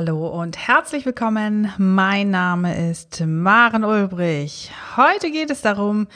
Hallo 0.00 0.28
und 0.28 0.56
herzlich 0.56 1.04
willkommen. 1.06 1.72
Mein 1.76 2.30
Name 2.30 2.88
ist 2.88 3.20
Maren 3.26 3.82
Ulbrich. 3.82 4.70
Heute 4.96 5.32
geht 5.32 5.50
es 5.50 5.60
darum, 5.60 6.06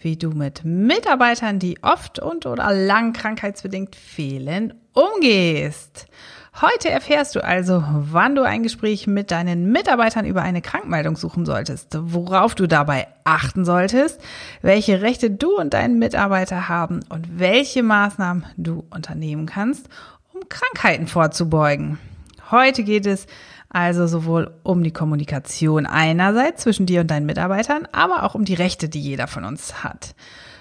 wie 0.00 0.16
du 0.16 0.30
mit 0.30 0.64
Mitarbeitern, 0.64 1.58
die 1.58 1.82
oft 1.82 2.20
und 2.20 2.46
oder 2.46 2.72
lang 2.72 3.12
krankheitsbedingt 3.12 3.96
fehlen, 3.96 4.74
umgehst. 4.92 6.06
Heute 6.60 6.90
erfährst 6.90 7.34
du 7.34 7.42
also, 7.42 7.82
wann 7.88 8.36
du 8.36 8.42
ein 8.42 8.62
Gespräch 8.62 9.08
mit 9.08 9.32
deinen 9.32 9.72
Mitarbeitern 9.72 10.24
über 10.24 10.42
eine 10.42 10.62
Krankmeldung 10.62 11.16
suchen 11.16 11.44
solltest, 11.44 11.96
worauf 11.98 12.54
du 12.54 12.68
dabei 12.68 13.08
achten 13.24 13.64
solltest, 13.64 14.20
welche 14.60 15.02
Rechte 15.02 15.32
du 15.32 15.58
und 15.58 15.74
dein 15.74 15.98
Mitarbeiter 15.98 16.68
haben 16.68 17.00
und 17.08 17.40
welche 17.40 17.82
Maßnahmen 17.82 18.46
du 18.56 18.84
unternehmen 18.90 19.46
kannst, 19.46 19.88
um 20.32 20.48
Krankheiten 20.48 21.08
vorzubeugen. 21.08 21.98
Heute 22.52 22.84
geht 22.84 23.06
es 23.06 23.26
also 23.70 24.06
sowohl 24.06 24.52
um 24.62 24.84
die 24.84 24.90
Kommunikation 24.90 25.86
einerseits 25.86 26.64
zwischen 26.64 26.84
dir 26.84 27.00
und 27.00 27.10
deinen 27.10 27.24
Mitarbeitern, 27.24 27.88
aber 27.92 28.24
auch 28.24 28.34
um 28.34 28.44
die 28.44 28.52
Rechte, 28.52 28.90
die 28.90 29.00
jeder 29.00 29.26
von 29.26 29.46
uns 29.46 29.82
hat. 29.82 30.14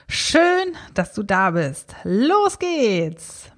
Schön, 0.08 0.74
dass 0.94 1.12
du 1.14 1.22
da 1.22 1.52
bist. 1.52 1.94
Los 2.06 2.60
geht's! 2.60 3.52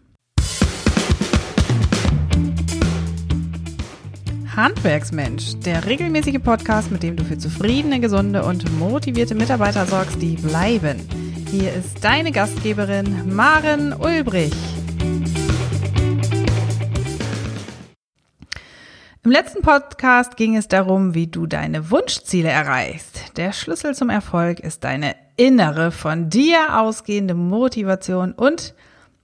Handwerksmensch, 4.55 5.59
der 5.59 5.85
regelmäßige 5.85 6.41
Podcast, 6.43 6.91
mit 6.91 7.03
dem 7.03 7.15
du 7.15 7.23
für 7.23 7.37
zufriedene, 7.37 7.99
gesunde 7.99 8.43
und 8.43 8.79
motivierte 8.79 9.35
Mitarbeiter 9.35 9.85
sorgst, 9.85 10.19
die 10.19 10.37
bleiben. 10.37 11.07
Hier 11.51 11.71
ist 11.71 12.03
deine 12.03 12.31
Gastgeberin 12.31 13.35
Maren 13.35 13.93
Ulbrich. 13.93 14.53
Im 19.25 19.31
letzten 19.31 19.61
Podcast 19.61 20.35
ging 20.35 20.57
es 20.57 20.67
darum, 20.67 21.13
wie 21.13 21.27
du 21.27 21.47
deine 21.47 21.89
Wunschziele 21.91 22.49
erreichst. 22.49 23.37
Der 23.37 23.53
Schlüssel 23.53 23.95
zum 23.95 24.09
Erfolg 24.09 24.59
ist 24.59 24.83
deine 24.83 25.15
innere, 25.37 25.91
von 25.91 26.29
dir 26.29 26.77
ausgehende 26.77 27.33
Motivation 27.33 28.33
und 28.33 28.73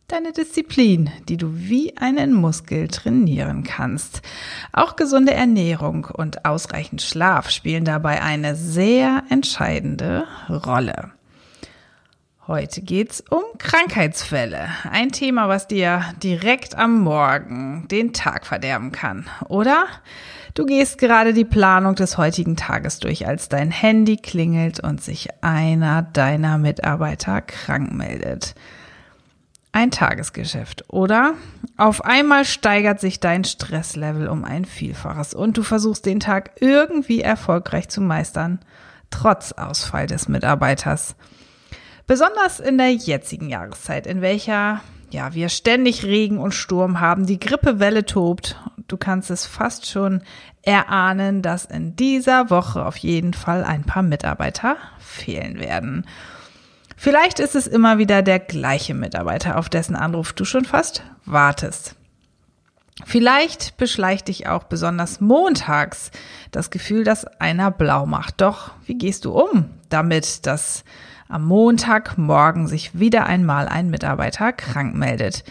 deine 0.07 0.31
Disziplin, 0.31 1.09
die 1.27 1.35
du 1.35 1.53
wie 1.53 1.97
einen 1.97 2.31
Muskel 2.31 2.87
trainieren 2.87 3.65
kannst. 3.65 4.21
Auch 4.71 4.95
gesunde 4.95 5.33
Ernährung 5.33 6.05
und 6.05 6.45
ausreichend 6.45 7.01
Schlaf 7.01 7.49
spielen 7.49 7.83
dabei 7.83 8.21
eine 8.21 8.55
sehr 8.55 9.23
entscheidende 9.29 10.27
Rolle. 10.47 11.11
Heute 12.49 12.81
geht's 12.81 13.23
um 13.29 13.43
Krankheitsfälle. 13.59 14.69
Ein 14.89 15.11
Thema, 15.11 15.49
was 15.49 15.67
dir 15.67 16.03
direkt 16.23 16.75
am 16.75 16.99
Morgen 16.99 17.87
den 17.91 18.11
Tag 18.11 18.47
verderben 18.47 18.91
kann. 18.91 19.27
Oder 19.49 19.85
du 20.55 20.65
gehst 20.65 20.97
gerade 20.97 21.35
die 21.35 21.45
Planung 21.45 21.93
des 21.93 22.17
heutigen 22.17 22.55
Tages 22.55 22.97
durch, 22.97 23.27
als 23.27 23.49
dein 23.49 23.69
Handy 23.69 24.17
klingelt 24.17 24.79
und 24.79 24.99
sich 24.99 25.27
einer 25.41 26.01
deiner 26.01 26.57
Mitarbeiter 26.57 27.41
krank 27.41 27.93
meldet. 27.93 28.55
Ein 29.71 29.91
Tagesgeschäft. 29.91 30.85
Oder 30.87 31.35
auf 31.77 32.03
einmal 32.03 32.45
steigert 32.45 32.99
sich 32.99 33.19
dein 33.19 33.43
Stresslevel 33.43 34.27
um 34.27 34.43
ein 34.43 34.65
Vielfaches 34.65 35.35
und 35.35 35.55
du 35.55 35.61
versuchst 35.61 36.07
den 36.07 36.19
Tag 36.19 36.53
irgendwie 36.61 37.21
erfolgreich 37.21 37.89
zu 37.89 38.01
meistern, 38.01 38.57
trotz 39.11 39.51
Ausfall 39.51 40.07
des 40.07 40.27
Mitarbeiters. 40.27 41.15
Besonders 42.09 42.59
in 42.59 42.79
der 42.79 42.91
jetzigen 42.91 43.49
Jahreszeit, 43.49 44.07
in 44.07 44.23
welcher 44.23 44.81
ja, 45.11 45.35
wir 45.35 45.47
ständig 45.47 46.03
Regen 46.03 46.39
und 46.39 46.55
Sturm 46.55 46.99
haben, 46.99 47.27
die 47.27 47.39
Grippewelle 47.39 48.03
tobt. 48.03 48.59
Du 48.87 48.97
kannst 48.97 49.29
es 49.29 49.45
fast 49.45 49.85
schon 49.85 50.23
erahnen, 50.63 51.43
dass 51.43 51.65
in 51.65 51.95
dieser 51.95 52.49
Woche 52.49 52.83
auf 52.83 52.97
jeden 52.97 53.35
Fall 53.35 53.63
ein 53.63 53.83
paar 53.83 54.01
Mitarbeiter 54.01 54.77
fehlen 54.97 55.59
werden. 55.59 56.07
Vielleicht 56.97 57.39
ist 57.39 57.53
es 57.53 57.67
immer 57.67 57.99
wieder 57.99 58.23
der 58.23 58.39
gleiche 58.39 58.95
Mitarbeiter, 58.95 59.59
auf 59.59 59.69
dessen 59.69 59.95
Anruf 59.95 60.33
du 60.33 60.45
schon 60.45 60.65
fast 60.65 61.03
wartest. 61.25 61.95
Vielleicht 63.05 63.77
beschleicht 63.77 64.29
dich 64.29 64.47
auch 64.47 64.63
besonders 64.63 65.21
montags 65.21 66.09
das 66.49 66.71
Gefühl, 66.71 67.03
dass 67.03 67.25
einer 67.39 67.69
blau 67.69 68.07
macht. 68.07 68.41
Doch 68.41 68.71
wie 68.87 68.97
gehst 68.97 69.25
du 69.25 69.31
um 69.33 69.69
damit, 69.89 70.47
dass 70.47 70.83
am 71.29 71.45
Montagmorgen 71.45 72.67
sich 72.67 72.99
wieder 72.99 73.27
einmal 73.27 73.67
ein 73.67 73.89
Mitarbeiter 73.89 74.51
krank 74.51 74.95
meldet. 74.95 75.43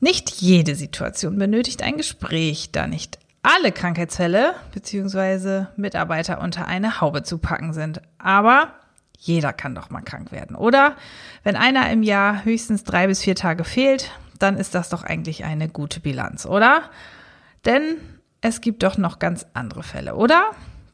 Nicht 0.00 0.30
jede 0.30 0.74
Situation 0.74 1.38
benötigt 1.38 1.82
ein 1.82 1.96
Gespräch, 1.96 2.72
da 2.72 2.86
nicht 2.86 3.18
alle 3.42 3.72
Krankheitsfälle 3.72 4.54
bzw. 4.74 5.66
Mitarbeiter 5.76 6.40
unter 6.40 6.66
eine 6.66 7.00
Haube 7.00 7.22
zu 7.22 7.38
packen 7.38 7.72
sind. 7.72 8.02
Aber 8.18 8.72
jeder 9.16 9.52
kann 9.52 9.74
doch 9.74 9.90
mal 9.90 10.02
krank 10.02 10.32
werden, 10.32 10.56
oder? 10.56 10.96
Wenn 11.44 11.56
einer 11.56 11.90
im 11.90 12.02
Jahr 12.02 12.44
höchstens 12.44 12.84
drei 12.84 13.06
bis 13.06 13.22
vier 13.22 13.36
Tage 13.36 13.64
fehlt, 13.64 14.10
dann 14.38 14.56
ist 14.56 14.74
das 14.74 14.88
doch 14.88 15.04
eigentlich 15.04 15.44
eine 15.44 15.68
gute 15.68 16.00
Bilanz, 16.00 16.46
oder? 16.46 16.82
Denn 17.64 17.96
es 18.40 18.60
gibt 18.60 18.82
doch 18.82 18.98
noch 18.98 19.18
ganz 19.18 19.46
andere 19.52 19.82
Fälle, 19.82 20.16
oder? 20.16 20.50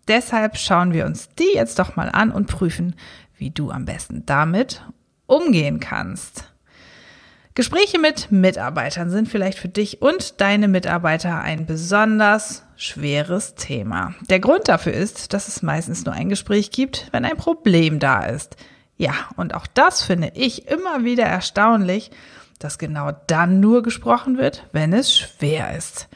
Deshalb 0.08 0.56
schauen 0.56 0.92
wir 0.92 1.06
uns 1.06 1.30
die 1.34 1.54
jetzt 1.54 1.78
doch 1.78 1.96
mal 1.96 2.08
an 2.10 2.30
und 2.30 2.46
prüfen, 2.46 2.94
wie 3.38 3.50
du 3.50 3.70
am 3.70 3.84
besten 3.84 4.24
damit 4.26 4.82
umgehen 5.26 5.80
kannst. 5.80 6.52
Gespräche 7.56 7.98
mit 7.98 8.30
Mitarbeitern 8.30 9.08
sind 9.08 9.30
vielleicht 9.30 9.58
für 9.58 9.68
dich 9.68 10.02
und 10.02 10.42
deine 10.42 10.68
Mitarbeiter 10.68 11.40
ein 11.40 11.64
besonders 11.64 12.64
schweres 12.76 13.54
Thema. 13.54 14.14
Der 14.28 14.40
Grund 14.40 14.68
dafür 14.68 14.92
ist, 14.92 15.32
dass 15.32 15.48
es 15.48 15.62
meistens 15.62 16.04
nur 16.04 16.14
ein 16.14 16.28
Gespräch 16.28 16.70
gibt, 16.70 17.08
wenn 17.12 17.24
ein 17.24 17.38
Problem 17.38 17.98
da 17.98 18.26
ist. 18.26 18.56
Ja, 18.98 19.14
und 19.36 19.54
auch 19.54 19.66
das 19.66 20.02
finde 20.02 20.32
ich 20.34 20.68
immer 20.68 21.04
wieder 21.04 21.24
erstaunlich, 21.24 22.10
dass 22.58 22.76
genau 22.76 23.12
dann 23.26 23.60
nur 23.60 23.82
gesprochen 23.82 24.36
wird, 24.36 24.66
wenn 24.72 24.92
es 24.92 25.16
schwer 25.16 25.74
ist. 25.76 26.08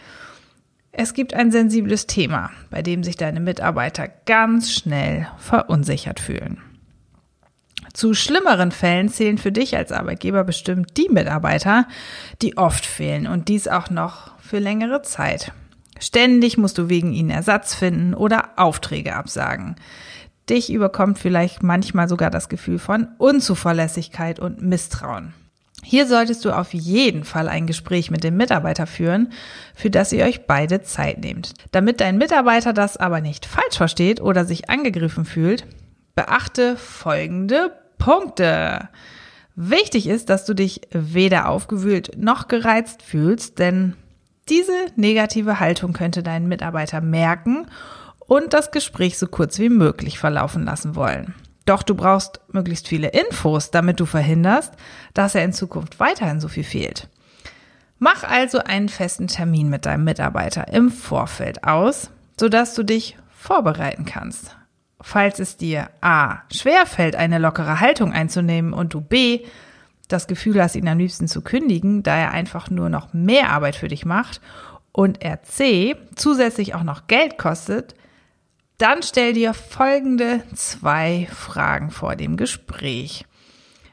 Es 0.93 1.15
gibt 1.15 1.33
ein 1.33 1.51
sensibles 1.51 2.07
Thema, 2.07 2.51
bei 2.69 2.83
dem 2.83 3.03
sich 3.03 3.17
deine 3.17 3.41
Mitarbeiter 3.41 4.09
ganz 4.27 4.73
schnell 4.73 5.27
verunsichert 5.39 6.21
fühlen. 6.21 6.61
Zu 7.93 8.15
schlimmeren 8.15 8.71
Fällen 8.71 9.09
zählen 9.09 9.39
für 9.39 9.53
dich 9.53 9.77
als 9.77 9.93
Arbeitgeber 9.93 10.45
bestimmt 10.45 10.97
die 10.97 11.09
Mitarbeiter, 11.09 11.87
die 12.41 12.57
oft 12.57 12.87
fehlen 12.87 13.27
und 13.27 13.49
dies 13.49 13.69
auch 13.69 13.91
noch 13.91 14.39
für 14.39 14.59
längere 14.59 15.03
Zeit. 15.03 15.53
Ständig 15.99 16.57
musst 16.57 16.79
du 16.79 16.89
wegen 16.89 17.13
ihnen 17.13 17.31
Ersatz 17.31 17.75
finden 17.75 18.15
oder 18.15 18.51
Aufträge 18.57 19.15
absagen. 19.15 19.77
Dich 20.49 20.73
überkommt 20.73 21.19
vielleicht 21.19 21.63
manchmal 21.63 22.09
sogar 22.09 22.31
das 22.31 22.49
Gefühl 22.49 22.79
von 22.79 23.09
Unzuverlässigkeit 23.19 24.41
und 24.41 24.63
Misstrauen. 24.63 25.35
Hier 25.83 26.07
solltest 26.07 26.45
du 26.45 26.53
auf 26.53 26.75
jeden 26.75 27.25
Fall 27.25 27.49
ein 27.49 27.67
Gespräch 27.67 28.11
mit 28.11 28.23
dem 28.23 28.37
Mitarbeiter 28.37 28.87
führen, 28.87 29.33
für 29.75 29.91
das 29.91 30.13
ihr 30.13 30.25
euch 30.25 30.47
beide 30.47 30.83
Zeit 30.83 31.19
nehmt. 31.19 31.55
Damit 31.73 32.01
dein 32.01 32.19
Mitarbeiter 32.19 32.73
das 32.73 32.97
aber 32.97 33.21
nicht 33.21 33.47
falsch 33.47 33.77
versteht 33.77 34.21
oder 34.21 34.45
sich 34.45 34.69
angegriffen 34.69 35.25
fühlt, 35.25 35.67
beachte 36.15 36.77
folgende 36.77 37.73
Punkte. 38.01 38.89
Wichtig 39.55 40.09
ist, 40.09 40.31
dass 40.31 40.45
du 40.45 40.55
dich 40.55 40.81
weder 40.91 41.49
aufgewühlt 41.49 42.17
noch 42.17 42.49
gereizt 42.49 43.03
fühlst, 43.03 43.61
denn 43.61 43.95
diese 44.49 44.73
negative 44.97 45.61
Haltung 45.61 45.93
könnte 45.93 46.25
deinen 46.25 46.49
Mitarbeiter 46.49 47.01
merken 47.01 47.69
und 48.19 48.53
das 48.53 48.73
Gespräch 48.73 49.19
so 49.19 49.29
kurz 49.29 49.59
wie 49.61 49.69
möglich 49.69 50.19
verlaufen 50.19 50.65
lassen 50.65 50.97
wollen. 50.97 51.35
Doch 51.67 51.83
du 51.83 51.95
brauchst 51.95 52.41
möglichst 52.49 52.89
viele 52.89 53.09
Infos, 53.09 53.71
damit 53.71 54.01
du 54.01 54.07
verhinderst, 54.07 54.75
dass 55.15 55.37
er 55.37 55.45
in 55.45 55.53
Zukunft 55.53 56.01
weiterhin 56.01 56.41
so 56.41 56.49
viel 56.49 56.65
fehlt. 56.65 57.09
Mach 57.99 58.25
also 58.25 58.59
einen 58.59 58.89
festen 58.89 59.29
Termin 59.29 59.69
mit 59.69 59.85
deinem 59.85 60.05
Mitarbeiter 60.05 60.69
im 60.69 60.91
Vorfeld 60.91 61.65
aus, 61.65 62.11
sodass 62.39 62.75
du 62.75 62.83
dich 62.83 63.19
vorbereiten 63.31 64.07
kannst 64.07 64.57
falls 65.01 65.39
es 65.39 65.57
dir 65.57 65.91
A 66.01 66.43
schwer 66.53 66.87
fällt, 66.87 67.17
eine 67.17 67.39
lockere 67.39 67.81
Haltung 67.81 68.13
einzunehmen 68.13 68.73
und 68.73 68.95
du 68.95 69.01
B 69.01 69.45
das 70.09 70.27
Gefühl 70.27 70.61
hast, 70.63 70.75
ihn 70.75 70.89
am 70.89 70.99
liebsten 70.99 71.29
zu 71.29 71.43
kündigen, 71.43 72.03
da 72.03 72.17
er 72.17 72.33
einfach 72.33 72.71
nur 72.71 72.89
noch 72.89 73.13
mehr 73.13 73.51
Arbeit 73.51 73.77
für 73.77 73.89
dich 73.89 74.05
macht 74.05 74.41
und 74.93 75.23
er 75.23 75.43
C 75.43 75.97
zusätzlich 76.17 76.75
auch 76.75 76.83
noch 76.83 77.07
Geld 77.07 77.39
kostet, 77.39 77.95
dann 78.79 79.03
stell 79.03 79.35
dir 79.35 79.55
folgende 79.55 80.43
zwei 80.55 81.29
Fragen 81.33 81.91
vor 81.91 82.17
dem 82.17 82.37
Gespräch. 82.37 83.27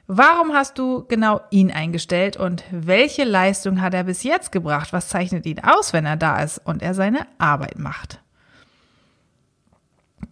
Warum 0.07 0.53
hast 0.53 0.79
du 0.79 1.05
genau 1.05 1.41
ihn 1.51 1.69
eingestellt 1.69 2.37
und 2.37 2.63
welche 2.71 3.25
Leistung 3.25 3.81
hat 3.81 3.93
er 3.93 4.05
bis 4.05 4.23
jetzt 4.23 4.53
gebracht? 4.53 4.93
Was 4.93 5.09
zeichnet 5.09 5.45
ihn 5.45 5.59
aus, 5.59 5.91
wenn 5.91 6.05
er 6.05 6.15
da 6.15 6.41
ist 6.41 6.59
und 6.59 6.81
er 6.81 6.93
seine 6.93 7.27
Arbeit 7.37 7.77
macht? 7.77 8.21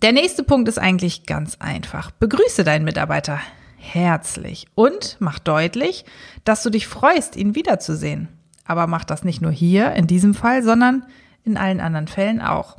Der 0.02 0.12
nächste 0.12 0.44
Punkt 0.44 0.68
ist 0.68 0.78
eigentlich 0.78 1.26
ganz 1.26 1.58
einfach. 1.60 2.12
Begrüße 2.12 2.64
deinen 2.64 2.86
Mitarbeiter 2.86 3.40
herzlich 3.78 4.68
und 4.76 5.18
mach 5.20 5.40
deutlich, 5.40 6.06
dass 6.44 6.64
du 6.64 6.70
dich 6.70 6.88
freust, 6.88 7.36
ihn 7.36 7.56
wiederzusehen. 7.56 8.28
Aber 8.66 8.88
mach 8.88 9.04
das 9.04 9.24
nicht 9.24 9.42
nur 9.42 9.52
hier 9.52 9.94
in 9.94 10.08
diesem 10.08 10.34
Fall, 10.34 10.64
sondern 10.64 11.06
in 11.44 11.56
allen 11.58 11.80
anderen 11.80 12.08
Fällen 12.08 12.42
auch. 12.42 12.78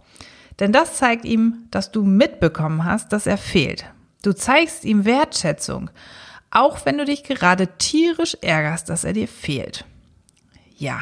Denn 0.58 0.72
das 0.72 0.96
zeigt 0.96 1.24
ihm, 1.24 1.66
dass 1.70 1.92
du 1.92 2.02
mitbekommen 2.02 2.84
hast, 2.84 3.12
dass 3.12 3.26
er 3.26 3.38
fehlt. 3.38 3.86
Du 4.22 4.32
zeigst 4.32 4.84
ihm 4.84 5.04
Wertschätzung, 5.04 5.90
auch 6.50 6.84
wenn 6.84 6.98
du 6.98 7.04
dich 7.04 7.22
gerade 7.22 7.69
tierisch 7.78 8.36
ärgerst, 8.40 8.88
dass 8.88 9.04
er 9.04 9.12
dir 9.12 9.28
fehlt. 9.28 9.84
Ja. 10.76 11.00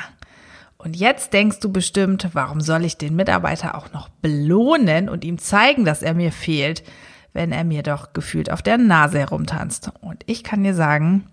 Und 0.84 0.96
jetzt 0.96 1.32
denkst 1.32 1.60
du 1.60 1.72
bestimmt, 1.72 2.28
warum 2.34 2.60
soll 2.60 2.84
ich 2.84 2.98
den 2.98 3.16
Mitarbeiter 3.16 3.74
auch 3.74 3.90
noch 3.92 4.10
belohnen 4.10 5.08
und 5.08 5.24
ihm 5.24 5.38
zeigen, 5.38 5.86
dass 5.86 6.02
er 6.02 6.12
mir 6.12 6.30
fehlt, 6.30 6.84
wenn 7.32 7.52
er 7.52 7.64
mir 7.64 7.82
doch 7.82 8.12
gefühlt 8.12 8.52
auf 8.52 8.60
der 8.60 8.76
Nase 8.76 9.18
herumtanzt. 9.18 9.90
Und 10.02 10.22
ich 10.26 10.44
kann 10.44 10.62
dir 10.62 10.74
sagen, 10.74 11.26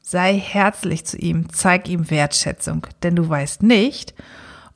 sei 0.00 0.38
herzlich 0.38 1.04
zu 1.04 1.18
ihm, 1.18 1.52
zeig 1.52 1.88
ihm 1.88 2.10
Wertschätzung, 2.10 2.86
denn 3.02 3.14
du 3.14 3.28
weißt 3.28 3.62
nicht, 3.62 4.14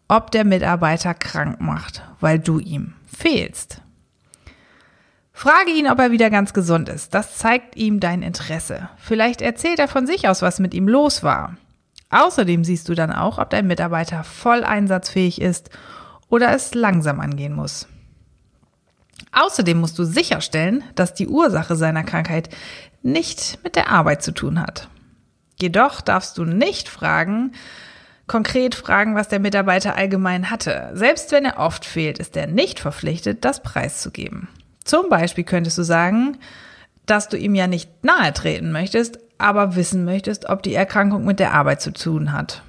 ob 0.09 0.31
der 0.31 0.45
Mitarbeiter 0.45 1.15
krank 1.15 1.61
macht, 1.61 2.03
weil 2.21 2.39
du 2.39 2.59
ihm 2.59 2.95
fehlst. 3.07 3.81
Frage 5.33 5.71
ihn, 5.71 5.89
ob 5.89 5.99
er 6.01 6.11
wieder 6.11 6.29
ganz 6.29 6.53
gesund 6.53 6.91
ist. 6.91 7.15
Das 7.15 7.39
zeigt 7.39 7.77
ihm 7.77 7.99
dein 7.99 8.23
Interesse. 8.23 8.91
Vielleicht 8.99 9.41
erzählt 9.41 9.79
er 9.79 9.89
von 9.89 10.07
sich 10.07 10.29
aus, 10.29 10.43
was 10.43 10.59
mit 10.59 10.75
ihm 10.75 10.87
los 10.87 11.23
war. 11.23 11.57
Außerdem 12.11 12.65
siehst 12.65 12.89
du 12.89 12.95
dann 12.95 13.13
auch, 13.13 13.39
ob 13.39 13.51
dein 13.51 13.67
Mitarbeiter 13.67 14.25
voll 14.25 14.65
einsatzfähig 14.65 15.41
ist 15.41 15.71
oder 16.29 16.55
es 16.55 16.75
langsam 16.75 17.21
angehen 17.21 17.55
muss. 17.55 17.87
Außerdem 19.33 19.79
musst 19.79 19.99
du 19.99 20.05
sicherstellen, 20.05 20.85
dass 20.95 21.15
die 21.15 21.29
Ursache 21.29 21.77
seiner 21.77 22.05
Krankheit 22.05 22.49
nicht 23.03 23.59
mit 23.63 23.77
der 23.77 23.91
Arbeit 23.91 24.23
zu 24.23 24.33
tun 24.33 24.61
hat. 24.61 24.89
Jedoch 25.61 26.01
darfst 26.01 26.39
du 26.39 26.45
nicht 26.45 26.89
fragen, 26.89 27.53
konkret 28.27 28.75
fragen, 28.75 29.15
was 29.15 29.29
der 29.29 29.41
Mitarbeiter 29.41 29.97
allgemein 29.97 30.51
hatte. 30.51 30.91
Selbst 30.95 31.33
wenn 31.33 31.45
er 31.45 31.59
oft 31.59 31.85
fehlt, 31.85 32.19
ist 32.19 32.37
er 32.37 32.47
nicht 32.47 32.81
verpflichtet, 32.81 33.45
das 33.45 33.63
preiszugeben. 33.63 34.49
Zum 34.85 35.09
Beispiel 35.09 35.45
könntest 35.45 35.79
du 35.79 35.83
sagen, 35.83 36.39
dass 37.07 37.29
du 37.29 37.37
ihm 37.37 37.55
ja 37.55 37.67
nicht 37.67 38.05
nahe 38.05 38.33
treten 38.33 38.71
möchtest, 38.71 39.19
aber 39.39 39.77
wissen 39.77 40.05
möchtest, 40.05 40.49
ob 40.49 40.63
die 40.63 40.75
Erkrankung 40.75 41.25
mit 41.25 41.39
der 41.39 41.55
Arbeit 41.55 41.81
zu 41.81 41.93
tun 41.93 42.33
hat. 42.33 42.63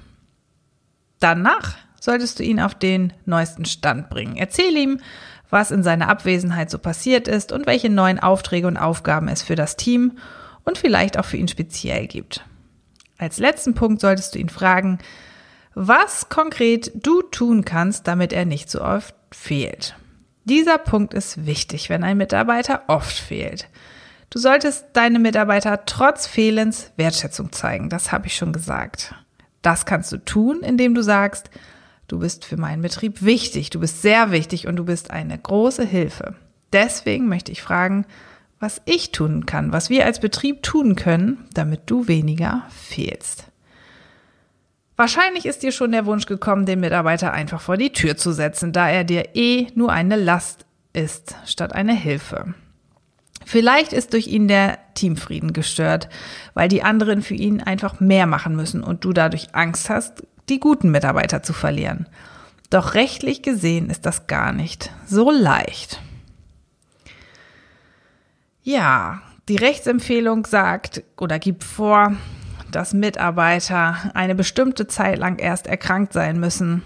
Danach 1.18 1.76
solltest 2.00 2.38
du 2.38 2.42
ihn 2.42 2.60
auf 2.60 2.74
den 2.74 3.12
neuesten 3.26 3.66
Stand 3.66 4.08
bringen. 4.08 4.36
Erzähl 4.36 4.76
ihm, 4.76 5.00
was 5.50 5.70
in 5.70 5.82
seiner 5.82 6.08
Abwesenheit 6.08 6.70
so 6.70 6.78
passiert 6.78 7.28
ist 7.28 7.52
und 7.52 7.66
welche 7.66 7.90
neuen 7.90 8.20
Aufträge 8.20 8.66
und 8.66 8.76
Aufgaben 8.76 9.28
es 9.28 9.42
für 9.42 9.56
das 9.56 9.76
Team 9.76 10.18
und 10.64 10.78
vielleicht 10.78 11.18
auch 11.18 11.24
für 11.24 11.36
ihn 11.36 11.48
speziell 11.48 12.06
gibt. 12.06 12.44
Als 13.18 13.38
letzten 13.38 13.74
Punkt 13.74 14.00
solltest 14.00 14.34
du 14.34 14.38
ihn 14.38 14.48
fragen, 14.48 14.98
was 15.74 16.28
konkret 16.28 16.92
du 16.94 17.22
tun 17.22 17.64
kannst, 17.64 18.06
damit 18.06 18.32
er 18.32 18.44
nicht 18.44 18.70
so 18.70 18.82
oft 18.82 19.14
fehlt. 19.30 19.94
Dieser 20.44 20.78
Punkt 20.78 21.14
ist 21.14 21.46
wichtig, 21.46 21.90
wenn 21.90 22.02
ein 22.02 22.16
Mitarbeiter 22.16 22.84
oft 22.86 23.16
fehlt. 23.16 23.68
Du 24.30 24.38
solltest 24.38 24.86
deine 24.92 25.18
Mitarbeiter 25.18 25.84
trotz 25.86 26.26
Fehlens 26.26 26.92
Wertschätzung 26.96 27.52
zeigen, 27.52 27.88
das 27.88 28.12
habe 28.12 28.28
ich 28.28 28.36
schon 28.36 28.52
gesagt. 28.52 29.14
Das 29.60 29.84
kannst 29.84 30.10
du 30.12 30.18
tun, 30.18 30.60
indem 30.62 30.94
du 30.94 31.02
sagst, 31.02 31.50
Du 32.10 32.18
bist 32.18 32.44
für 32.44 32.56
meinen 32.56 32.82
Betrieb 32.82 33.22
wichtig, 33.22 33.70
du 33.70 33.78
bist 33.78 34.02
sehr 34.02 34.32
wichtig 34.32 34.66
und 34.66 34.74
du 34.74 34.84
bist 34.84 35.12
eine 35.12 35.38
große 35.38 35.84
Hilfe. 35.84 36.34
Deswegen 36.72 37.28
möchte 37.28 37.52
ich 37.52 37.62
fragen, 37.62 38.04
was 38.58 38.82
ich 38.84 39.12
tun 39.12 39.46
kann, 39.46 39.72
was 39.72 39.90
wir 39.90 40.04
als 40.04 40.18
Betrieb 40.18 40.64
tun 40.64 40.96
können, 40.96 41.46
damit 41.54 41.82
du 41.86 42.08
weniger 42.08 42.66
fehlst. 42.68 43.44
Wahrscheinlich 44.96 45.46
ist 45.46 45.62
dir 45.62 45.70
schon 45.70 45.92
der 45.92 46.04
Wunsch 46.04 46.26
gekommen, 46.26 46.66
den 46.66 46.80
Mitarbeiter 46.80 47.32
einfach 47.32 47.60
vor 47.60 47.76
die 47.76 47.92
Tür 47.92 48.16
zu 48.16 48.32
setzen, 48.32 48.72
da 48.72 48.88
er 48.88 49.04
dir 49.04 49.36
eh 49.36 49.68
nur 49.76 49.92
eine 49.92 50.16
Last 50.16 50.66
ist, 50.92 51.36
statt 51.46 51.76
eine 51.76 51.94
Hilfe. 51.94 52.54
Vielleicht 53.44 53.92
ist 53.92 54.12
durch 54.12 54.26
ihn 54.26 54.48
der 54.48 54.78
Teamfrieden 54.94 55.52
gestört, 55.52 56.08
weil 56.54 56.68
die 56.68 56.82
anderen 56.82 57.22
für 57.22 57.34
ihn 57.34 57.60
einfach 57.60 58.00
mehr 58.00 58.26
machen 58.26 58.54
müssen 58.54 58.82
und 58.82 59.04
du 59.04 59.12
dadurch 59.12 59.54
Angst 59.54 59.90
hast, 59.90 60.24
die 60.48 60.60
guten 60.60 60.90
Mitarbeiter 60.90 61.42
zu 61.42 61.52
verlieren. 61.52 62.06
Doch 62.68 62.94
rechtlich 62.94 63.42
gesehen 63.42 63.90
ist 63.90 64.06
das 64.06 64.26
gar 64.26 64.52
nicht 64.52 64.92
so 65.06 65.30
leicht. 65.30 66.00
Ja, 68.62 69.22
die 69.48 69.56
Rechtsempfehlung 69.56 70.46
sagt 70.46 71.02
oder 71.16 71.38
gibt 71.38 71.64
vor, 71.64 72.14
dass 72.70 72.92
Mitarbeiter 72.92 74.12
eine 74.14 74.36
bestimmte 74.36 74.86
Zeit 74.86 75.18
lang 75.18 75.38
erst 75.38 75.66
erkrankt 75.66 76.12
sein 76.12 76.38
müssen. 76.38 76.82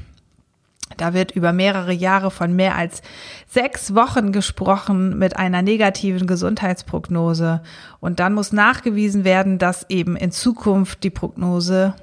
Da 0.97 1.15
wird 1.15 1.33
über 1.33 1.53
mehrere 1.53 1.93
Jahre 1.93 2.31
von 2.31 2.55
mehr 2.55 2.77
als 2.77 3.03
sechs 3.49 3.95
Wochen 3.95 4.33
gesprochen 4.33 5.19
mit 5.19 5.37
einer 5.37 5.63
negativen 5.63 6.27
Gesundheitsprognose. 6.27 7.63
Und 8.01 8.21
dann 8.21 8.35
muss 8.35 8.53
nachgewiesen 8.53 9.25
werden, 9.25 9.59
dass 9.59 9.89
eben 9.89 10.17
in 10.17 10.31
Zukunft 10.31 11.05
die 11.05 11.11
Prognose 11.11 11.95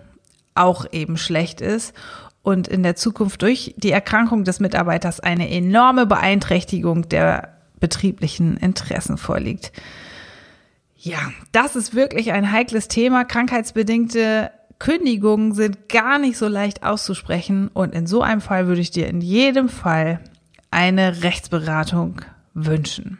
auch 0.55 0.85
eben 0.91 1.17
schlecht 1.17 1.61
ist 1.61 1.93
und 2.43 2.67
in 2.67 2.83
der 2.83 2.95
Zukunft 2.95 3.41
durch 3.41 3.73
die 3.77 3.91
Erkrankung 3.91 4.43
des 4.43 4.59
Mitarbeiters 4.59 5.19
eine 5.19 5.49
enorme 5.49 6.05
Beeinträchtigung 6.05 7.07
der 7.09 7.57
betrieblichen 7.79 8.57
Interessen 8.57 9.17
vorliegt. 9.17 9.71
Ja, 10.97 11.17
das 11.51 11.75
ist 11.75 11.95
wirklich 11.95 12.31
ein 12.31 12.51
heikles 12.51 12.87
Thema. 12.87 13.25
Krankheitsbedingte 13.25 14.51
Kündigungen 14.81 15.53
sind 15.53 15.89
gar 15.89 16.17
nicht 16.17 16.39
so 16.39 16.47
leicht 16.47 16.81
auszusprechen 16.81 17.69
und 17.71 17.93
in 17.93 18.07
so 18.07 18.23
einem 18.23 18.41
Fall 18.41 18.65
würde 18.65 18.81
ich 18.81 18.89
dir 18.89 19.07
in 19.07 19.21
jedem 19.21 19.69
Fall 19.69 20.21
eine 20.71 21.21
Rechtsberatung 21.21 22.21
wünschen. 22.55 23.19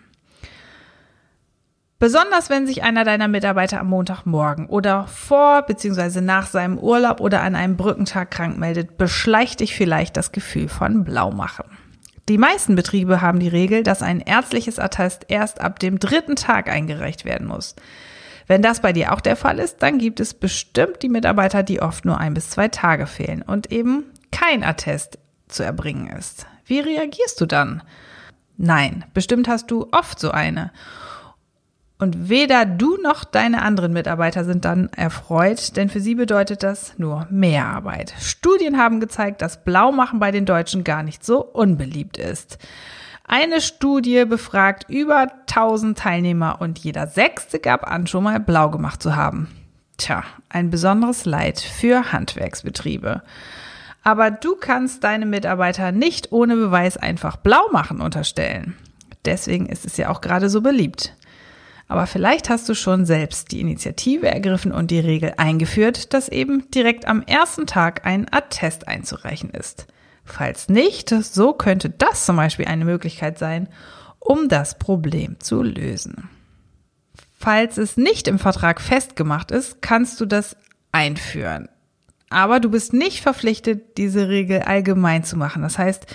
Besonders 1.99 2.49
wenn 2.49 2.65
sich 2.65 2.81
einer 2.81 3.03
deiner 3.03 3.27
Mitarbeiter 3.27 3.79
am 3.79 3.89
Montagmorgen 3.89 4.65
oder 4.65 5.05
vor 5.05 5.61
bzw. 5.61 6.21
nach 6.21 6.47
seinem 6.47 6.79
Urlaub 6.79 7.21
oder 7.21 7.43
an 7.43 7.55
einem 7.55 7.77
Brückentag 7.77 8.31
krank 8.31 8.57
meldet, 8.57 8.97
beschleicht 8.97 9.59
dich 9.59 9.75
vielleicht 9.75 10.17
das 10.17 10.31
Gefühl 10.31 10.67
von 10.67 11.03
Blaumachen. 11.03 11.65
Die 12.27 12.39
meisten 12.39 12.73
Betriebe 12.73 13.21
haben 13.21 13.39
die 13.39 13.49
Regel, 13.49 13.83
dass 13.83 14.01
ein 14.01 14.19
ärztliches 14.19 14.79
Attest 14.79 15.27
erst 15.27 15.61
ab 15.61 15.77
dem 15.77 15.99
dritten 15.99 16.35
Tag 16.35 16.69
eingereicht 16.69 17.23
werden 17.23 17.45
muss. 17.45 17.75
Wenn 18.51 18.61
das 18.61 18.81
bei 18.81 18.91
dir 18.91 19.13
auch 19.13 19.21
der 19.21 19.37
Fall 19.37 19.59
ist, 19.59 19.77
dann 19.81 19.97
gibt 19.97 20.19
es 20.19 20.33
bestimmt 20.33 21.03
die 21.03 21.07
Mitarbeiter, 21.07 21.63
die 21.63 21.81
oft 21.81 22.03
nur 22.03 22.17
ein 22.17 22.33
bis 22.33 22.49
zwei 22.49 22.67
Tage 22.67 23.07
fehlen 23.07 23.43
und 23.43 23.71
eben 23.71 24.03
kein 24.29 24.65
Attest 24.65 25.19
zu 25.47 25.63
erbringen 25.63 26.07
ist. 26.07 26.47
Wie 26.65 26.81
reagierst 26.81 27.39
du 27.39 27.45
dann? 27.45 27.81
Nein, 28.57 29.05
bestimmt 29.13 29.47
hast 29.47 29.71
du 29.71 29.87
oft 29.93 30.19
so 30.19 30.31
eine. 30.31 30.73
Und 31.97 32.27
weder 32.27 32.65
du 32.65 32.97
noch 32.97 33.23
deine 33.23 33.61
anderen 33.61 33.93
Mitarbeiter 33.93 34.43
sind 34.43 34.65
dann 34.65 34.89
erfreut, 34.89 35.77
denn 35.77 35.87
für 35.87 36.01
sie 36.01 36.15
bedeutet 36.15 36.61
das 36.61 36.99
nur 36.99 37.27
mehr 37.29 37.67
Arbeit. 37.67 38.13
Studien 38.19 38.77
haben 38.77 38.99
gezeigt, 38.99 39.41
dass 39.41 39.63
Blaumachen 39.63 40.19
bei 40.19 40.31
den 40.31 40.45
Deutschen 40.45 40.83
gar 40.83 41.03
nicht 41.03 41.23
so 41.23 41.41
unbeliebt 41.41 42.17
ist. 42.17 42.57
Eine 43.33 43.61
Studie 43.61 44.25
befragt 44.25 44.87
über 44.89 45.31
1000 45.47 45.97
Teilnehmer 45.97 46.57
und 46.59 46.79
jeder 46.79 47.07
Sechste 47.07 47.59
gab 47.59 47.89
an, 47.89 48.05
schon 48.05 48.25
mal 48.25 48.41
blau 48.41 48.69
gemacht 48.69 49.01
zu 49.01 49.15
haben. 49.15 49.47
Tja, 49.95 50.25
ein 50.49 50.69
besonderes 50.69 51.23
Leid 51.23 51.61
für 51.61 52.11
Handwerksbetriebe. 52.11 53.21
Aber 54.03 54.31
du 54.31 54.57
kannst 54.57 55.05
deine 55.05 55.25
Mitarbeiter 55.25 55.93
nicht 55.93 56.33
ohne 56.33 56.57
Beweis 56.57 56.97
einfach 56.97 57.37
blau 57.37 57.69
machen 57.71 58.01
unterstellen. 58.01 58.75
Deswegen 59.23 59.67
ist 59.67 59.85
es 59.85 59.95
ja 59.95 60.09
auch 60.09 60.19
gerade 60.19 60.49
so 60.49 60.59
beliebt. 60.59 61.15
Aber 61.87 62.07
vielleicht 62.07 62.49
hast 62.49 62.67
du 62.67 62.73
schon 62.73 63.05
selbst 63.05 63.53
die 63.53 63.61
Initiative 63.61 64.27
ergriffen 64.27 64.73
und 64.73 64.91
die 64.91 64.99
Regel 64.99 65.35
eingeführt, 65.37 66.13
dass 66.13 66.27
eben 66.27 66.69
direkt 66.71 67.07
am 67.07 67.21
ersten 67.21 67.65
Tag 67.65 68.05
ein 68.05 68.27
Attest 68.29 68.89
einzureichen 68.89 69.51
ist. 69.51 69.87
Falls 70.23 70.69
nicht, 70.69 71.09
so 71.09 71.53
könnte 71.53 71.89
das 71.89 72.25
zum 72.25 72.35
Beispiel 72.35 72.65
eine 72.65 72.85
Möglichkeit 72.85 73.37
sein, 73.37 73.67
um 74.19 74.49
das 74.49 74.77
Problem 74.77 75.39
zu 75.39 75.63
lösen. 75.63 76.29
Falls 77.37 77.77
es 77.77 77.97
nicht 77.97 78.27
im 78.27 78.37
Vertrag 78.37 78.79
festgemacht 78.79 79.49
ist, 79.51 79.81
kannst 79.81 80.21
du 80.21 80.25
das 80.25 80.55
einführen. 80.91 81.69
Aber 82.29 82.59
du 82.59 82.69
bist 82.69 82.93
nicht 82.93 83.21
verpflichtet, 83.21 83.97
diese 83.97 84.29
Regel 84.29 84.61
allgemein 84.61 85.23
zu 85.23 85.37
machen. 85.37 85.63
Das 85.63 85.77
heißt, 85.77 86.05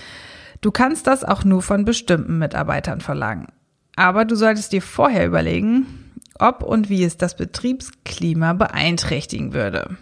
du 0.61 0.71
kannst 0.71 1.07
das 1.07 1.25
auch 1.25 1.45
nur 1.45 1.63
von 1.63 1.85
bestimmten 1.85 2.39
Mitarbeitern 2.39 3.01
verlangen. 3.01 3.49
Aber 3.97 4.25
du 4.25 4.37
solltest 4.37 4.73
dir 4.73 4.83
vorher 4.83 5.27
überlegen, 5.27 6.13
ob 6.39 6.63
und 6.63 6.89
wie 6.89 7.05
es 7.05 7.17
das 7.17 7.37
Betriebsklima 7.37 8.53
beeinträchtigen 8.53 9.53
würde. 9.53 9.97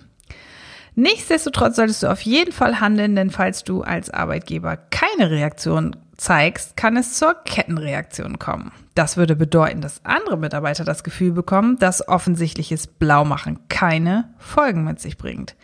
Nichtsdestotrotz 0.94 1.76
solltest 1.76 2.02
du 2.02 2.10
auf 2.10 2.20
jeden 2.20 2.52
Fall 2.52 2.80
handeln, 2.80 3.16
denn 3.16 3.30
falls 3.30 3.64
du 3.64 3.82
als 3.82 4.10
Arbeitgeber 4.10 4.76
keine 4.76 5.30
Reaktion 5.30 5.96
zeigst, 6.16 6.76
kann 6.76 6.96
es 6.96 7.14
zur 7.14 7.34
Kettenreaktion 7.44 8.38
kommen. 8.38 8.70
Das 8.94 9.16
würde 9.16 9.34
bedeuten, 9.34 9.80
dass 9.80 10.04
andere 10.04 10.36
Mitarbeiter 10.36 10.84
das 10.84 11.02
Gefühl 11.02 11.32
bekommen, 11.32 11.78
dass 11.78 12.06
offensichtliches 12.06 12.86
Blaumachen 12.86 13.58
keine 13.68 14.32
Folgen 14.38 14.84
mit 14.84 15.00
sich 15.00 15.18
bringt. 15.18 15.56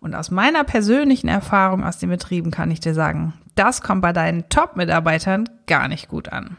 Und 0.00 0.14
aus 0.14 0.30
meiner 0.30 0.64
persönlichen 0.64 1.28
Erfahrung 1.28 1.84
aus 1.84 1.98
den 1.98 2.10
Betrieben 2.10 2.50
kann 2.50 2.70
ich 2.70 2.80
dir 2.80 2.94
sagen, 2.94 3.32
das 3.54 3.80
kommt 3.80 4.02
bei 4.02 4.12
deinen 4.12 4.48
Top-Mitarbeitern 4.48 5.48
gar 5.66 5.88
nicht 5.88 6.08
gut 6.08 6.30
an. 6.30 6.56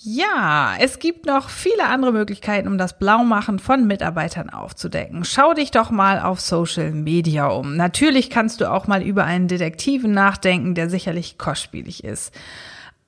Ja, 0.00 0.76
es 0.78 1.00
gibt 1.00 1.26
noch 1.26 1.48
viele 1.48 1.86
andere 1.86 2.12
Möglichkeiten, 2.12 2.68
um 2.68 2.78
das 2.78 3.00
Blaumachen 3.00 3.58
von 3.58 3.84
Mitarbeitern 3.84 4.48
aufzudecken. 4.48 5.24
Schau 5.24 5.54
dich 5.54 5.72
doch 5.72 5.90
mal 5.90 6.20
auf 6.20 6.40
Social 6.40 6.92
Media 6.92 7.48
um. 7.48 7.74
Natürlich 7.74 8.30
kannst 8.30 8.60
du 8.60 8.70
auch 8.70 8.86
mal 8.86 9.02
über 9.02 9.24
einen 9.24 9.48
Detektiven 9.48 10.12
nachdenken, 10.12 10.76
der 10.76 10.88
sicherlich 10.88 11.36
kostspielig 11.36 12.04
ist. 12.04 12.32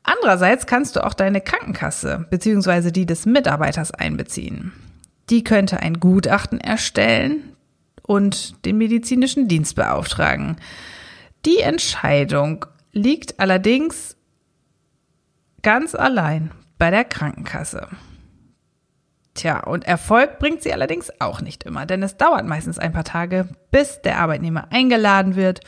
Andererseits 0.03 0.67
kannst 0.67 0.97
du 0.97 1.05
auch 1.05 1.15
deine 1.15 1.41
Krankenkasse 1.41 2.27
bzw. 2.29 2.91
die 2.91 3.07
des 3.07 3.25
Mitarbeiters 3.25 3.93
einbeziehen. 3.93 4.73
Die 5.29 5.45
könnte 5.45 5.79
ein 5.79 6.01
Gutachten 6.01 6.59
erstellen 6.59 7.53
und 8.03 8.65
den 8.65 8.79
medizinischen 8.79 9.47
Dienst 9.47 9.77
beauftragen. 9.77 10.57
Die 11.47 11.61
Entscheidung 11.61 12.67
liegt 12.93 13.39
allerdings 13.39 14.17
ganz 15.63 15.95
allein 15.95 16.51
bei 16.81 16.91
der 16.91 17.05
Krankenkasse. 17.05 17.87
Tja, 19.35 19.61
und 19.61 19.85
Erfolg 19.85 20.41
bringt 20.41 20.63
sie 20.63 20.73
allerdings 20.73 21.13
auch 21.21 21.41
nicht 21.41 21.63
immer, 21.63 21.87
denn 21.87 22.03
es 22.03 22.17
dauert 22.17 22.47
meistens 22.47 22.79
ein 22.81 22.93
paar 22.93 23.05
Tage, 23.05 23.49
bis 23.71 24.03
der 24.03 24.19
Arbeitnehmer 24.19 24.67
eingeladen 24.73 25.37
wird. 25.37 25.61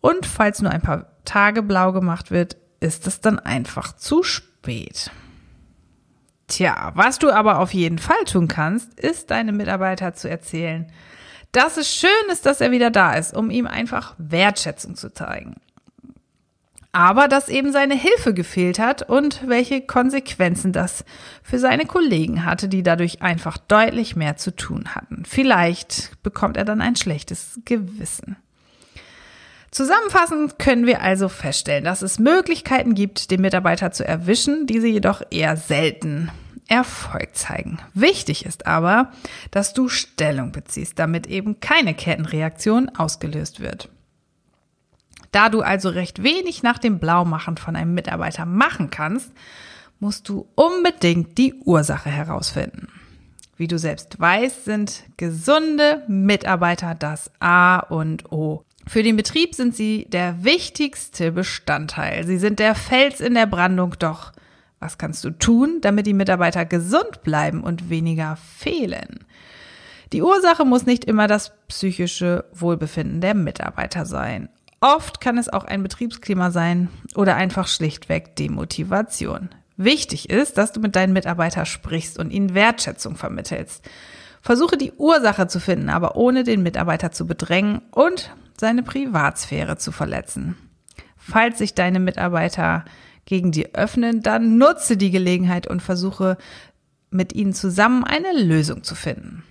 Und 0.00 0.24
falls 0.24 0.62
nur 0.62 0.70
ein 0.70 0.80
paar 0.80 1.06
Tage 1.24 1.62
blau 1.62 1.92
gemacht 1.92 2.30
wird, 2.30 2.56
ist 2.78 3.06
es 3.06 3.20
dann 3.20 3.38
einfach 3.38 3.96
zu 3.96 4.22
spät. 4.22 5.10
Tja, 6.46 6.92
was 6.94 7.18
du 7.18 7.30
aber 7.30 7.58
auf 7.58 7.74
jeden 7.74 7.98
Fall 7.98 8.24
tun 8.24 8.48
kannst, 8.48 8.98
ist 8.98 9.30
deinem 9.30 9.56
Mitarbeiter 9.56 10.14
zu 10.14 10.30
erzählen, 10.30 10.90
dass 11.52 11.76
es 11.76 11.92
schön 11.92 12.10
ist, 12.30 12.46
dass 12.46 12.60
er 12.60 12.70
wieder 12.70 12.90
da 12.90 13.14
ist, 13.14 13.36
um 13.36 13.50
ihm 13.50 13.66
einfach 13.66 14.14
Wertschätzung 14.16 14.94
zu 14.94 15.12
zeigen 15.12 15.56
aber 16.92 17.28
dass 17.28 17.48
eben 17.48 17.72
seine 17.72 17.94
Hilfe 17.94 18.34
gefehlt 18.34 18.78
hat 18.78 19.08
und 19.08 19.46
welche 19.46 19.80
Konsequenzen 19.80 20.72
das 20.72 21.04
für 21.42 21.58
seine 21.58 21.86
Kollegen 21.86 22.44
hatte, 22.44 22.68
die 22.68 22.82
dadurch 22.82 23.22
einfach 23.22 23.58
deutlich 23.58 24.16
mehr 24.16 24.36
zu 24.36 24.54
tun 24.54 24.94
hatten. 24.94 25.24
Vielleicht 25.26 26.22
bekommt 26.22 26.56
er 26.56 26.64
dann 26.64 26.80
ein 26.80 26.96
schlechtes 26.96 27.60
Gewissen. 27.64 28.36
Zusammenfassend 29.70 30.58
können 30.58 30.84
wir 30.84 31.00
also 31.00 31.28
feststellen, 31.28 31.84
dass 31.84 32.02
es 32.02 32.18
Möglichkeiten 32.18 32.94
gibt, 32.94 33.30
den 33.30 33.40
Mitarbeiter 33.40 33.92
zu 33.92 34.04
erwischen, 34.04 34.66
diese 34.66 34.88
jedoch 34.88 35.22
eher 35.30 35.56
selten 35.56 36.28
Erfolg 36.66 37.36
zeigen. 37.36 37.78
Wichtig 37.94 38.44
ist 38.44 38.66
aber, 38.66 39.12
dass 39.52 39.72
du 39.72 39.88
Stellung 39.88 40.50
beziehst, 40.50 40.98
damit 40.98 41.28
eben 41.28 41.60
keine 41.60 41.94
Kettenreaktion 41.94 42.88
ausgelöst 42.88 43.60
wird. 43.60 43.88
Da 45.32 45.48
du 45.48 45.62
also 45.62 45.88
recht 45.88 46.22
wenig 46.22 46.62
nach 46.62 46.78
dem 46.78 46.98
Blaumachen 46.98 47.56
von 47.56 47.76
einem 47.76 47.94
Mitarbeiter 47.94 48.46
machen 48.46 48.90
kannst, 48.90 49.32
musst 50.00 50.28
du 50.28 50.48
unbedingt 50.54 51.38
die 51.38 51.54
Ursache 51.54 52.10
herausfinden. 52.10 52.88
Wie 53.56 53.68
du 53.68 53.78
selbst 53.78 54.18
weißt, 54.18 54.64
sind 54.64 55.04
gesunde 55.18 56.02
Mitarbeiter 56.08 56.94
das 56.94 57.30
A 57.40 57.78
und 57.78 58.32
O. 58.32 58.64
Für 58.86 59.02
den 59.02 59.16
Betrieb 59.16 59.54
sind 59.54 59.76
sie 59.76 60.06
der 60.08 60.42
wichtigste 60.42 61.30
Bestandteil. 61.30 62.26
Sie 62.26 62.38
sind 62.38 62.58
der 62.58 62.74
Fels 62.74 63.20
in 63.20 63.34
der 63.34 63.46
Brandung, 63.46 63.94
doch 63.98 64.32
was 64.78 64.96
kannst 64.96 65.22
du 65.24 65.30
tun, 65.30 65.80
damit 65.82 66.06
die 66.06 66.14
Mitarbeiter 66.14 66.64
gesund 66.64 67.22
bleiben 67.22 67.62
und 67.62 67.90
weniger 67.90 68.36
fehlen? 68.36 69.26
Die 70.14 70.22
Ursache 70.22 70.64
muss 70.64 70.86
nicht 70.86 71.04
immer 71.04 71.26
das 71.28 71.52
psychische 71.68 72.46
Wohlbefinden 72.52 73.20
der 73.20 73.34
Mitarbeiter 73.34 74.06
sein. 74.06 74.48
Oft 74.80 75.20
kann 75.20 75.36
es 75.36 75.50
auch 75.50 75.64
ein 75.64 75.82
Betriebsklima 75.82 76.50
sein 76.50 76.88
oder 77.14 77.36
einfach 77.36 77.68
schlichtweg 77.68 78.34
Demotivation. 78.36 79.50
Wichtig 79.76 80.30
ist, 80.30 80.56
dass 80.56 80.72
du 80.72 80.80
mit 80.80 80.96
deinen 80.96 81.12
Mitarbeitern 81.12 81.66
sprichst 81.66 82.18
und 82.18 82.30
ihnen 82.30 82.54
Wertschätzung 82.54 83.16
vermittelst. 83.16 83.86
Versuche 84.40 84.78
die 84.78 84.92
Ursache 84.92 85.48
zu 85.48 85.60
finden, 85.60 85.90
aber 85.90 86.16
ohne 86.16 86.44
den 86.44 86.62
Mitarbeiter 86.62 87.12
zu 87.12 87.26
bedrängen 87.26 87.82
und 87.90 88.34
seine 88.58 88.82
Privatsphäre 88.82 89.76
zu 89.76 89.92
verletzen. 89.92 90.56
Falls 91.16 91.58
sich 91.58 91.74
deine 91.74 92.00
Mitarbeiter 92.00 92.86
gegen 93.26 93.52
dir 93.52 93.70
öffnen, 93.74 94.22
dann 94.22 94.56
nutze 94.56 94.96
die 94.96 95.10
Gelegenheit 95.10 95.66
und 95.66 95.82
versuche 95.82 96.38
mit 97.10 97.34
ihnen 97.34 97.52
zusammen 97.52 98.04
eine 98.04 98.32
Lösung 98.32 98.82
zu 98.82 98.94
finden. 98.94 99.44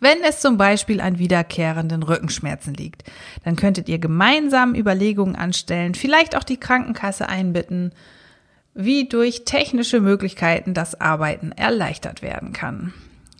Wenn 0.00 0.22
es 0.22 0.40
zum 0.40 0.56
Beispiel 0.56 1.00
an 1.00 1.18
wiederkehrenden 1.18 2.02
Rückenschmerzen 2.02 2.74
liegt, 2.74 3.04
dann 3.44 3.56
könntet 3.56 3.88
ihr 3.88 3.98
gemeinsam 3.98 4.74
Überlegungen 4.74 5.36
anstellen, 5.36 5.94
vielleicht 5.94 6.36
auch 6.36 6.44
die 6.44 6.58
Krankenkasse 6.58 7.28
einbitten, 7.28 7.92
wie 8.74 9.08
durch 9.08 9.44
technische 9.44 10.00
Möglichkeiten 10.00 10.74
das 10.74 11.00
Arbeiten 11.00 11.52
erleichtert 11.52 12.22
werden 12.22 12.52
kann. 12.52 12.92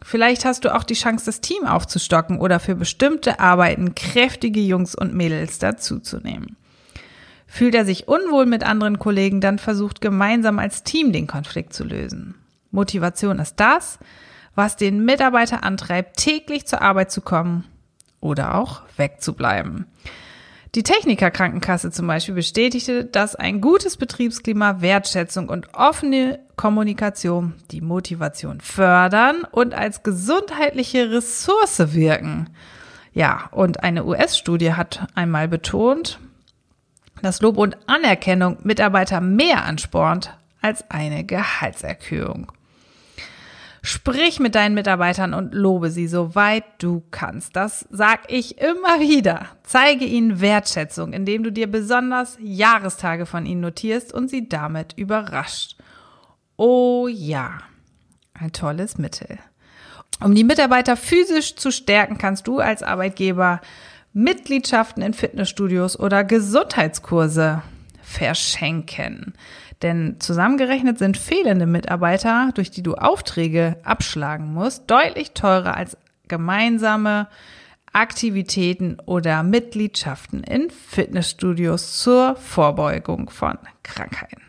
Vielleicht 0.02 0.44
hast 0.44 0.64
du 0.64 0.74
auch 0.74 0.84
die 0.84 0.94
Chance, 0.94 1.24
das 1.24 1.40
Team 1.40 1.66
aufzustocken 1.66 2.38
oder 2.38 2.60
für 2.60 2.74
bestimmte 2.74 3.40
Arbeiten 3.40 3.94
kräftige 3.94 4.60
Jungs 4.60 4.94
und 4.94 5.14
Mädels 5.14 5.58
dazuzunehmen. 5.58 6.56
Fühlt 7.46 7.74
er 7.74 7.84
sich 7.84 8.06
unwohl 8.06 8.46
mit 8.46 8.64
anderen 8.64 8.98
Kollegen, 8.98 9.40
dann 9.40 9.58
versucht 9.58 10.00
gemeinsam 10.00 10.58
als 10.58 10.82
Team 10.82 11.12
den 11.12 11.26
Konflikt 11.26 11.72
zu 11.72 11.84
lösen. 11.84 12.34
Motivation 12.70 13.38
ist 13.38 13.56
das, 13.56 13.98
was 14.54 14.76
den 14.76 15.04
Mitarbeiter 15.04 15.64
antreibt, 15.64 16.16
täglich 16.16 16.66
zur 16.66 16.82
Arbeit 16.82 17.10
zu 17.10 17.20
kommen 17.20 17.64
oder 18.20 18.54
auch 18.54 18.82
wegzubleiben. 18.96 19.86
Die 20.74 20.82
Techniker 20.82 21.30
Krankenkasse 21.30 21.92
zum 21.92 22.08
Beispiel 22.08 22.34
bestätigte, 22.34 23.04
dass 23.04 23.36
ein 23.36 23.60
gutes 23.60 23.96
Betriebsklima, 23.96 24.80
Wertschätzung 24.80 25.48
und 25.48 25.72
offene 25.72 26.40
Kommunikation 26.56 27.54
die 27.70 27.80
Motivation 27.80 28.60
fördern 28.60 29.46
und 29.52 29.72
als 29.72 30.02
gesundheitliche 30.02 31.12
Ressource 31.12 31.94
wirken. 31.94 32.50
Ja, 33.12 33.48
und 33.52 33.84
eine 33.84 34.04
US-Studie 34.04 34.72
hat 34.72 35.06
einmal 35.14 35.46
betont, 35.46 36.18
dass 37.22 37.40
Lob 37.40 37.56
und 37.56 37.76
Anerkennung 37.86 38.58
Mitarbeiter 38.64 39.20
mehr 39.20 39.64
anspornt 39.64 40.36
als 40.60 40.90
eine 40.90 41.22
Gehaltserhöhung. 41.22 42.50
Sprich 43.86 44.40
mit 44.40 44.54
deinen 44.54 44.74
Mitarbeitern 44.74 45.34
und 45.34 45.52
lobe 45.52 45.90
sie, 45.90 46.06
soweit 46.06 46.64
du 46.78 47.02
kannst. 47.10 47.54
Das 47.54 47.86
sag 47.90 48.32
ich 48.32 48.56
immer 48.56 48.98
wieder. 48.98 49.48
Zeige 49.62 50.06
ihnen 50.06 50.40
Wertschätzung, 50.40 51.12
indem 51.12 51.42
du 51.42 51.52
dir 51.52 51.70
besonders 51.70 52.38
Jahrestage 52.40 53.26
von 53.26 53.44
ihnen 53.44 53.60
notierst 53.60 54.14
und 54.14 54.30
sie 54.30 54.48
damit 54.48 54.94
überrascht. 54.94 55.76
Oh 56.56 57.08
ja, 57.08 57.58
ein 58.32 58.52
tolles 58.52 58.96
Mittel. 58.96 59.38
Um 60.18 60.34
die 60.34 60.44
Mitarbeiter 60.44 60.96
physisch 60.96 61.54
zu 61.56 61.70
stärken, 61.70 62.16
kannst 62.16 62.46
du 62.46 62.60
als 62.60 62.82
Arbeitgeber 62.82 63.60
Mitgliedschaften 64.14 65.02
in 65.02 65.12
Fitnessstudios 65.12 66.00
oder 66.00 66.24
Gesundheitskurse 66.24 67.62
verschenken. 68.02 69.34
Denn 69.82 70.16
zusammengerechnet 70.20 70.98
sind 70.98 71.16
fehlende 71.16 71.66
Mitarbeiter, 71.66 72.50
durch 72.54 72.70
die 72.70 72.82
du 72.82 72.94
Aufträge 72.94 73.76
abschlagen 73.84 74.52
musst, 74.52 74.90
deutlich 74.90 75.32
teurer 75.32 75.76
als 75.76 75.96
gemeinsame 76.28 77.28
Aktivitäten 77.92 78.98
oder 79.06 79.42
Mitgliedschaften 79.42 80.42
in 80.42 80.70
Fitnessstudios 80.70 81.98
zur 81.98 82.36
Vorbeugung 82.36 83.30
von 83.30 83.58
Krankheiten. 83.82 84.42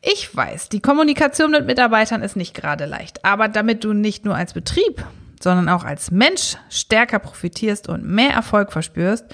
Ich 0.00 0.34
weiß, 0.34 0.68
die 0.68 0.80
Kommunikation 0.80 1.50
mit 1.50 1.66
Mitarbeitern 1.66 2.22
ist 2.22 2.36
nicht 2.36 2.54
gerade 2.54 2.86
leicht, 2.86 3.24
aber 3.24 3.48
damit 3.48 3.82
du 3.82 3.92
nicht 3.92 4.24
nur 4.24 4.36
als 4.36 4.52
Betrieb, 4.52 5.04
sondern 5.40 5.68
auch 5.68 5.82
als 5.82 6.12
Mensch 6.12 6.56
stärker 6.70 7.18
profitierst 7.18 7.88
und 7.88 8.04
mehr 8.04 8.30
Erfolg 8.30 8.70
verspürst, 8.70 9.24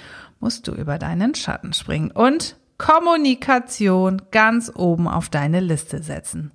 musst 0.40 0.66
du 0.66 0.72
über 0.72 0.98
deinen 0.98 1.34
Schatten 1.34 1.74
springen 1.74 2.10
und 2.10 2.56
Kommunikation 2.82 4.22
ganz 4.32 4.72
oben 4.74 5.06
auf 5.06 5.28
deine 5.28 5.60
Liste 5.60 6.02
setzen. 6.02 6.50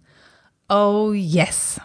Oh 0.68 1.14
yes. 1.14 1.80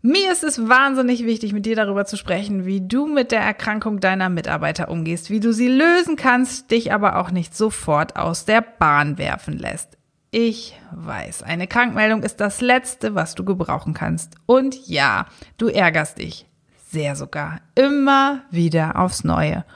Mir 0.00 0.32
ist 0.32 0.42
es 0.42 0.70
wahnsinnig 0.70 1.26
wichtig, 1.26 1.52
mit 1.52 1.66
dir 1.66 1.76
darüber 1.76 2.06
zu 2.06 2.16
sprechen, 2.16 2.64
wie 2.64 2.80
du 2.80 3.06
mit 3.06 3.30
der 3.30 3.42
Erkrankung 3.42 4.00
deiner 4.00 4.30
Mitarbeiter 4.30 4.88
umgehst, 4.88 5.28
wie 5.28 5.40
du 5.40 5.52
sie 5.52 5.68
lösen 5.68 6.16
kannst, 6.16 6.70
dich 6.70 6.94
aber 6.94 7.16
auch 7.16 7.30
nicht 7.30 7.54
sofort 7.54 8.16
aus 8.16 8.46
der 8.46 8.62
Bahn 8.62 9.18
werfen 9.18 9.58
lässt. 9.58 9.98
Ich 10.30 10.80
weiß, 10.92 11.42
eine 11.42 11.66
Krankmeldung 11.66 12.22
ist 12.22 12.40
das 12.40 12.62
Letzte, 12.62 13.14
was 13.14 13.34
du 13.34 13.44
gebrauchen 13.44 13.92
kannst. 13.92 14.36
Und 14.46 14.88
ja, 14.88 15.26
du 15.58 15.68
ärgerst 15.68 16.16
dich. 16.16 16.46
Sehr 16.88 17.16
sogar. 17.16 17.60
Immer 17.74 18.40
wieder 18.50 18.98
aufs 18.98 19.24
Neue. 19.24 19.66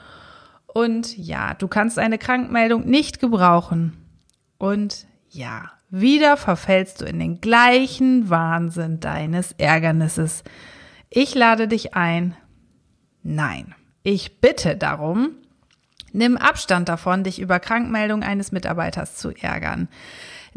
Und 0.75 1.15
ja, 1.17 1.53
du 1.53 1.69
kannst 1.69 1.97
eine 1.97 2.17
Krankmeldung 2.17 2.85
nicht 2.85 3.21
gebrauchen. 3.21 3.93
Und 4.57 5.07
ja, 5.29 5.71
wieder 5.89 6.35
verfällst 6.35 6.99
du 6.99 7.05
in 7.05 7.17
den 7.17 7.39
gleichen 7.39 8.29
Wahnsinn 8.29 8.99
deines 8.99 9.53
Ärgernisses. 9.53 10.43
Ich 11.09 11.33
lade 11.33 11.69
dich 11.69 11.93
ein, 11.93 12.35
Nein, 13.23 13.73
ich 14.03 14.41
bitte 14.41 14.75
darum, 14.75 15.37
nimm 16.15 16.37
Abstand 16.37 16.89
davon, 16.89 17.23
dich 17.23 17.39
über 17.39 17.59
Krankmeldung 17.59 18.23
eines 18.23 18.51
Mitarbeiters 18.51 19.15
zu 19.15 19.31
ärgern. 19.31 19.87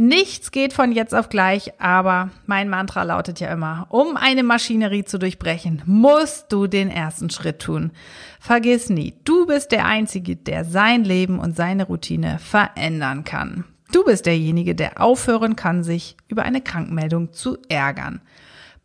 Nichts 0.01 0.53
geht 0.53 0.73
von 0.73 0.93
jetzt 0.93 1.13
auf 1.13 1.29
gleich, 1.29 1.73
aber 1.81 2.31
mein 2.47 2.69
Mantra 2.69 3.03
lautet 3.03 3.41
ja 3.41 3.53
immer, 3.53 3.87
um 3.89 4.17
eine 4.17 4.45
Maschinerie 4.45 5.05
zu 5.05 5.19
durchbrechen, 5.19 5.83
musst 5.87 6.53
du 6.53 6.69
den 6.69 6.89
ersten 6.89 7.31
Schritt 7.31 7.59
tun. 7.59 7.91
Vergiss 8.39 8.91
nie, 8.91 9.15
du 9.25 9.45
bist 9.47 9.73
der 9.73 9.87
Einzige, 9.87 10.37
der 10.37 10.65
sein 10.65 11.03
Leben 11.03 11.41
und 11.41 11.57
seine 11.57 11.85
Routine 11.85 12.39
verändern 12.39 13.25
kann. 13.25 13.65
Du 13.91 14.05
bist 14.05 14.27
derjenige, 14.27 14.77
der 14.77 15.01
aufhören 15.01 15.57
kann, 15.57 15.83
sich 15.83 16.17
über 16.29 16.45
eine 16.45 16.61
Krankmeldung 16.61 17.33
zu 17.33 17.59
ärgern. 17.69 18.21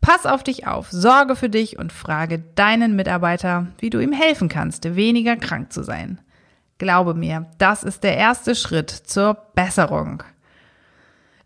Pass 0.00 0.26
auf 0.26 0.42
dich 0.42 0.66
auf, 0.66 0.90
sorge 0.90 1.36
für 1.36 1.48
dich 1.48 1.78
und 1.78 1.92
frage 1.92 2.42
deinen 2.56 2.96
Mitarbeiter, 2.96 3.68
wie 3.78 3.90
du 3.90 4.00
ihm 4.00 4.12
helfen 4.12 4.48
kannst, 4.48 4.96
weniger 4.96 5.36
krank 5.36 5.72
zu 5.72 5.84
sein. 5.84 6.20
Glaube 6.84 7.14
mir, 7.14 7.46
das 7.56 7.82
ist 7.82 8.04
der 8.04 8.18
erste 8.18 8.54
Schritt 8.54 8.90
zur 8.90 9.38
Besserung. 9.54 10.22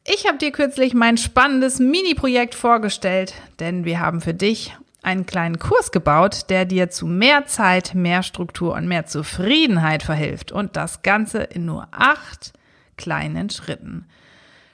Ich 0.04 0.26
habe 0.26 0.36
dir 0.36 0.50
kürzlich 0.50 0.94
mein 0.94 1.16
spannendes 1.16 1.78
Mini-Projekt 1.78 2.56
vorgestellt, 2.56 3.34
denn 3.60 3.84
wir 3.84 4.00
haben 4.00 4.20
für 4.20 4.34
dich 4.34 4.76
einen 5.00 5.26
kleinen 5.26 5.60
Kurs 5.60 5.92
gebaut, 5.92 6.46
der 6.50 6.64
dir 6.64 6.90
zu 6.90 7.06
mehr 7.06 7.46
Zeit, 7.46 7.94
mehr 7.94 8.24
Struktur 8.24 8.74
und 8.74 8.88
mehr 8.88 9.06
Zufriedenheit 9.06 10.02
verhilft. 10.02 10.50
Und 10.50 10.74
das 10.74 11.02
Ganze 11.02 11.44
in 11.44 11.66
nur 11.66 11.86
acht 11.92 12.52
kleinen 12.96 13.48
Schritten. 13.48 14.06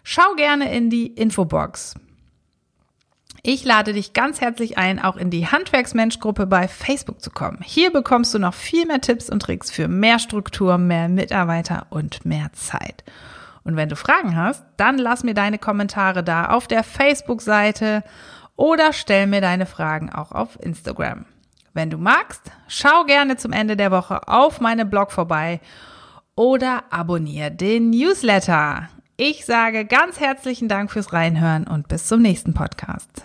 Schau 0.02 0.34
gerne 0.34 0.74
in 0.74 0.88
die 0.88 1.08
Infobox. 1.08 1.94
Ich 3.46 3.62
lade 3.62 3.92
dich 3.92 4.14
ganz 4.14 4.40
herzlich 4.40 4.78
ein, 4.78 4.98
auch 4.98 5.18
in 5.18 5.28
die 5.28 5.46
Handwerksmensch-Gruppe 5.46 6.46
bei 6.46 6.66
Facebook 6.66 7.20
zu 7.20 7.28
kommen. 7.28 7.58
Hier 7.62 7.92
bekommst 7.92 8.32
du 8.32 8.38
noch 8.38 8.54
viel 8.54 8.86
mehr 8.86 9.02
Tipps 9.02 9.28
und 9.28 9.40
Tricks 9.40 9.70
für 9.70 9.86
mehr 9.86 10.18
Struktur, 10.18 10.78
mehr 10.78 11.10
Mitarbeiter 11.10 11.86
und 11.90 12.24
mehr 12.24 12.50
Zeit. 12.54 13.04
Und 13.62 13.76
wenn 13.76 13.90
du 13.90 13.96
Fragen 13.96 14.34
hast, 14.34 14.64
dann 14.78 14.96
lass 14.96 15.24
mir 15.24 15.34
deine 15.34 15.58
Kommentare 15.58 16.24
da 16.24 16.46
auf 16.46 16.68
der 16.68 16.82
Facebook-Seite 16.82 18.02
oder 18.56 18.94
stell 18.94 19.26
mir 19.26 19.42
deine 19.42 19.66
Fragen 19.66 20.10
auch 20.10 20.32
auf 20.32 20.58
Instagram. 20.62 21.26
Wenn 21.74 21.90
du 21.90 21.98
magst, 21.98 22.50
schau 22.66 23.04
gerne 23.04 23.36
zum 23.36 23.52
Ende 23.52 23.76
der 23.76 23.90
Woche 23.90 24.26
auf 24.26 24.62
meinem 24.62 24.88
Blog 24.88 25.12
vorbei 25.12 25.60
oder 26.34 26.84
abonniere 26.88 27.50
den 27.50 27.90
Newsletter. 27.90 28.88
Ich 29.18 29.44
sage 29.44 29.84
ganz 29.84 30.18
herzlichen 30.18 30.70
Dank 30.70 30.90
fürs 30.90 31.12
Reinhören 31.12 31.66
und 31.66 31.88
bis 31.88 32.06
zum 32.06 32.22
nächsten 32.22 32.54
Podcast. 32.54 33.24